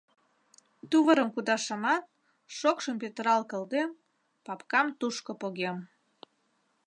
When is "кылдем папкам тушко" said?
3.51-5.31